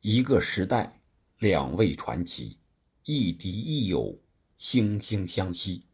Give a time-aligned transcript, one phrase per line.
[0.00, 1.00] 一个时代，
[1.40, 2.58] 两位传奇，
[3.02, 4.20] 亦敌亦友，
[4.56, 5.86] 惺惺相惜。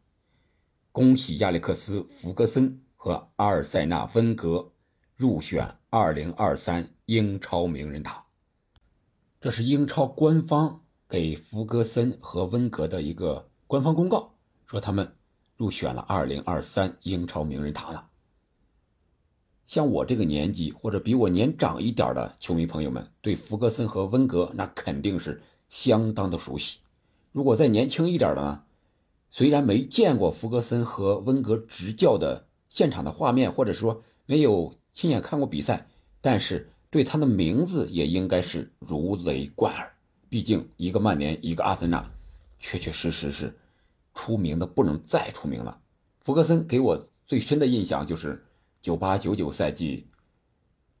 [0.91, 4.71] 恭喜亚历克斯·弗格森和阿尔塞纳·温格
[5.15, 8.23] 入选2023英超名人堂。
[9.41, 14.35] 这是英超官方给弗格森和温格的一个官方公告，
[14.67, 15.15] 说他们
[15.57, 18.11] 入选了2023英超名人堂了。
[19.75, 26.79] 像我这个年纪或者比我年长一点的球迷朋友们，对弗格森和温格那肯定是相当的熟悉。
[27.33, 28.63] 如果再年轻一点的呢，
[29.29, 35.89] 虽然没见过弗格森和温格执教的现场的画面，或者说没有亲眼看过比赛，
[36.21, 39.91] 但是对他的名字也应该是如雷贯耳。
[40.29, 42.09] 毕竟一个曼联，一个阿森纳，
[42.59, 43.53] 确确实实是
[44.13, 45.77] 出名的不能再出名了。
[46.21, 48.41] 弗格森给我最深的印象就是。
[48.85, 50.07] 九八九九赛季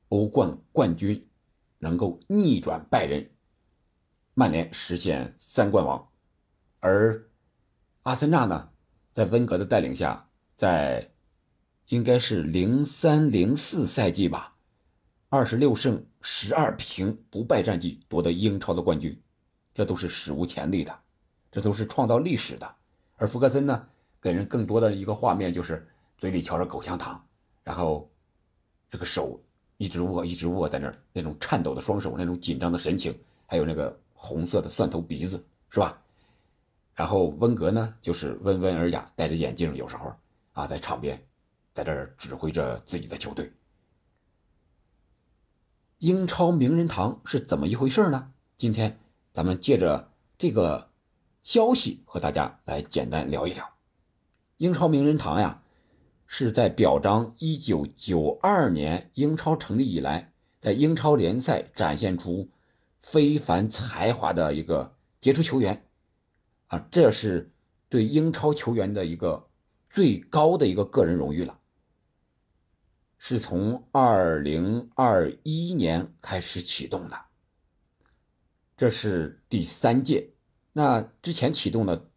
[0.09, 1.29] 欧冠冠军
[1.77, 3.29] 能够逆转拜仁，
[4.33, 6.09] 曼联实现三冠王，
[6.79, 7.29] 而
[8.01, 8.71] 阿森纳呢，
[9.13, 11.11] 在温格的带领下，在
[11.89, 14.55] 应该是零三零四赛季吧，
[15.29, 19.15] 二十六胜十二平不败战绩夺得英超的冠军，
[19.75, 20.99] 这都是史无前例的，
[21.51, 22.75] 这都是创造历史的。
[23.17, 23.87] 而福格森呢，
[24.19, 27.23] 给人更多的一个画面就是嘴里嚼着口香糖。
[27.65, 28.09] 然后，
[28.91, 29.41] 这个手
[29.77, 35.99] 一直握，一直握在那儿，那种颤抖的双手，那种紧张的神情，还有那个红色的蒜头鼻子，是吧？
[36.93, 40.15] 然后温格呢，就是温文尔雅，戴着眼镜，有时候
[40.53, 41.21] 啊，在场边，
[41.73, 43.51] 在这儿指挥着自己的球队。
[45.97, 48.31] 英超名人堂是怎么一回事呢？
[48.55, 48.99] 今天
[49.33, 50.91] 咱们借着这个
[51.41, 53.73] 消息和大家来简单聊一聊
[54.57, 55.63] 英超名人堂呀。
[56.27, 62.49] 是在表彰1992年英超成立以来，在英超联赛展现出
[62.99, 65.85] 非凡才华的一个杰出球员，
[66.67, 67.51] 啊，这是
[67.89, 69.47] 对英超球员的一个
[69.89, 71.59] 最高的一个个人荣誉了。
[73.17, 77.19] 是从2021年开始启动的，
[78.75, 80.31] 这是第三届。
[80.73, 82.09] 那之前启动的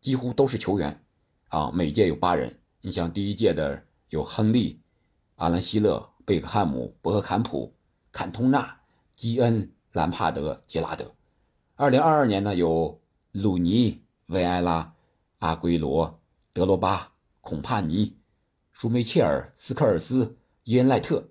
[0.00, 1.04] 几乎都是球员，
[1.48, 2.61] 啊，每届有八人。
[2.84, 4.80] 你像第一届的有亨利、
[5.36, 7.72] 阿兰·希勒、贝克汉姆、博克坎普、
[8.10, 8.80] 坎通纳、
[9.14, 11.14] 基恩、兰帕德、杰拉德。
[11.76, 13.00] 二零二二年呢，有
[13.30, 14.96] 鲁尼、维埃拉、
[15.38, 16.20] 阿圭罗、
[16.52, 18.16] 德罗巴、孔帕尼、
[18.72, 21.24] 舒梅切尔、斯科尔斯、伊恩·赖特。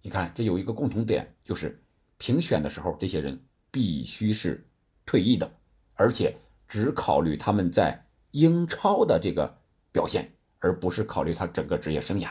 [0.00, 1.84] 你看，这有一个共同点，就是
[2.16, 3.38] 评选的时候，这些人
[3.70, 4.66] 必须是
[5.04, 5.52] 退役的，
[5.96, 6.34] 而且
[6.66, 9.58] 只考虑他们在英超的这个
[9.92, 10.33] 表现。
[10.64, 12.30] 而不是考虑他整个职业生涯，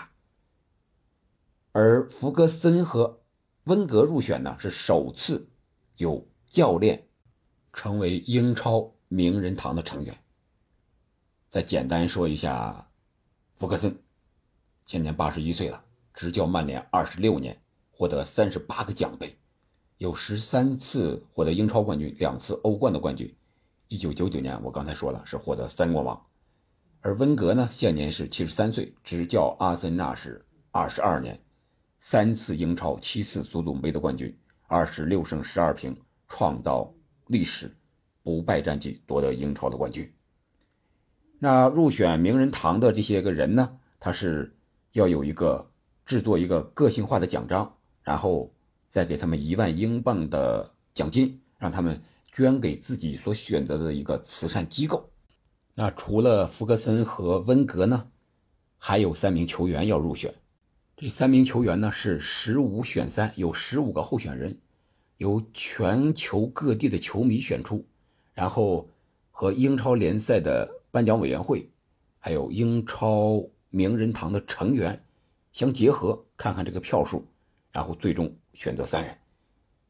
[1.71, 3.21] 而弗格森和
[3.65, 5.47] 温格入选呢，是首次
[5.97, 7.07] 有教练
[7.71, 10.17] 成为英超名人堂的成员。
[11.47, 12.89] 再简单说一下，
[13.53, 13.95] 弗格森
[14.83, 17.61] 现年八十一岁了，执教曼联二十六年，
[17.91, 19.37] 获得三十八个奖杯，
[19.99, 23.31] 有十三次获得英超冠军，两次欧冠的冠军。
[23.89, 26.19] 一九九九年，我刚才说了，是获得三冠王。
[27.05, 30.41] 而温格呢，现年是七十三岁，执教阿森纳是
[30.71, 31.37] 二十二年，
[31.99, 34.33] 三次英超、七次足总杯的冠军，
[34.67, 35.93] 二十六胜十二平，
[36.29, 36.93] 创造
[37.27, 37.75] 历史，
[38.23, 40.09] 不败战绩夺得英超的冠军。
[41.39, 44.55] 那入选名人堂的这些个人呢，他是
[44.93, 45.69] 要有一个
[46.05, 48.49] 制作一个个性化的奖章，然后
[48.89, 55.09] 再给他们一万英镑的奖金，让他们捐给自己所选择的一个慈善机构。
[55.75, 58.07] 那除了福格森和温格呢，
[58.77, 60.31] 还有三名球员要入选。
[60.95, 64.55] 这三名球员呢是十五选三，有十五个候选人，
[65.17, 67.83] 由全球各地的球迷选出，
[68.35, 68.87] 然后
[69.31, 71.67] 和英超联赛的颁奖委员会，
[72.19, 75.03] 还有英超名人堂的成员
[75.53, 77.25] 相结合，看看这个票数，
[77.71, 79.17] 然后最终选择三人。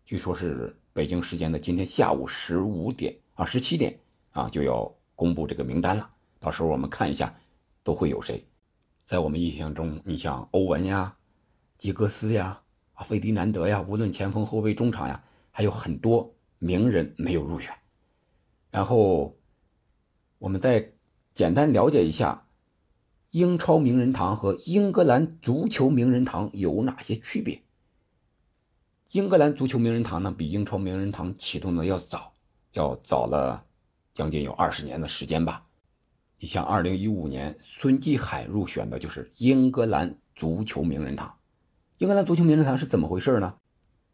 [0.06, 4.00] 据说是北京时间的今天下午十五点啊，十七点
[4.32, 4.90] 啊就要。
[5.16, 7.34] 公布这个名单了，到时候我们看一下
[7.84, 8.46] 都会有谁。
[9.06, 11.18] 在我们印象中，你像欧文呀、
[11.78, 12.62] 吉格斯呀、
[12.94, 17.74] 啊费迪南德呀，无论前锋、后卫、中场呀，还有很多名人没有入选。
[18.72, 19.38] 然后
[20.40, 20.94] 我们再
[21.34, 22.48] 简单了解一下
[23.32, 27.62] 英超名人堂和英格兰足球名人堂有哪些区别。
[29.12, 32.34] 英格兰足球名人堂呢，比英超名人堂启动的要早，
[32.72, 33.66] 要早了。
[34.14, 35.66] 将近有二十年的时间吧。
[36.40, 41.34] 你像二零一五年孙继海入选的就是英格兰足球名人堂。
[42.00, 43.56] 英格兰足球名人堂是怎么回事呢？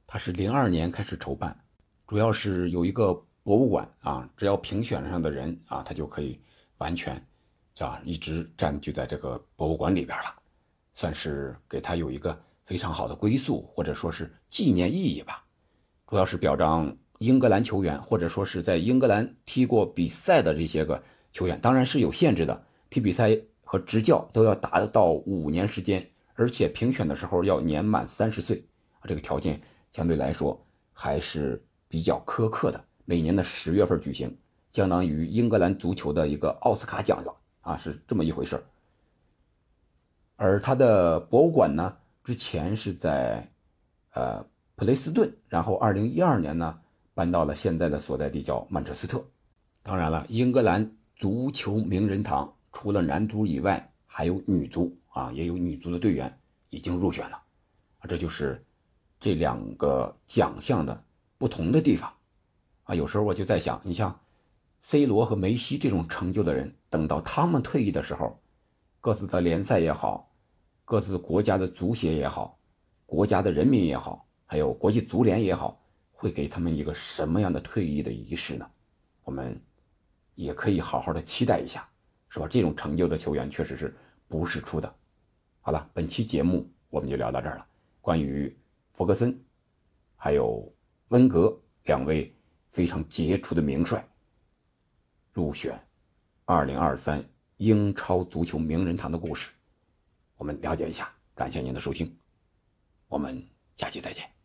[0.05, 1.59] 它是零二年开始筹办，
[2.07, 6.39] 主要是有一个博物馆啊，只要评选上的人啊，他就可以
[6.77, 7.15] 完全，
[7.79, 10.35] 啊，一直占据在这个博物馆里边了，
[10.93, 15.43] 算是给他有一个非常好的归宿，或者说是纪念意义吧。
[16.05, 21.01] 主要是表彰英格兰球员，或者说是在英格兰踢过比赛的这些个
[21.31, 28.65] 球员，当然是有限制的，踢比赛和执教都要达到五年时间，而且评选的时候要年满三十岁，
[29.03, 29.61] 这个条件
[29.91, 30.59] 相对来说
[30.91, 32.83] 还是比较苛刻的。
[33.05, 34.37] 每年的十月份举行，
[34.71, 38.61] 相当于英格兰足球的一个奥斯卡奖了啊，是这么一回事
[40.35, 43.51] 而他的博物馆呢，之前是在，
[44.13, 44.45] 呃。
[44.75, 46.79] 普雷斯顿，然后二零一二年呢
[47.19, 49.21] 搬到了现在的所在地叫曼彻斯特。
[49.83, 56.39] 当然了，英格兰足球名人堂除了男足以外，还有女足啊，也有女足的队员
[56.69, 57.35] 已经入选了。
[57.97, 58.63] 啊，这就是
[59.19, 61.03] 这两个奖项的
[61.37, 62.09] 不同的地方
[62.85, 62.95] 啊。
[62.95, 64.17] 有时候我就在想，你像
[64.81, 68.39] C 罗和梅西这种成就的人，等到他们退役的时候，
[69.01, 70.31] 各自的联赛也好，
[70.85, 72.57] 各自国家的足协也好，
[73.05, 74.25] 国家的人民也好。
[74.45, 75.77] 还有国际足联也好，
[76.19, 78.69] 会给他们一个什么样的退役的仪式呢？
[79.23, 79.57] 我们
[80.35, 81.89] 也可以好好的期待一下，
[82.27, 82.45] 是吧？
[82.45, 83.95] 这种成就的球员确实是
[84.27, 84.95] 不是出的。
[85.61, 87.65] 好了，本期节目我们就聊到这儿了。
[88.01, 88.53] 关于
[88.91, 89.33] 弗格森，
[90.17, 90.69] 还有
[91.07, 92.35] 温格两位
[92.69, 94.05] 非常杰出的名帅
[95.31, 95.81] 入选
[96.47, 97.23] 2023
[97.57, 99.51] 英超足球名人堂的故事，
[100.35, 101.09] 我们了解一下。
[101.33, 102.13] 感谢您的收听，
[103.07, 103.41] 我们
[103.77, 104.38] 下期再见。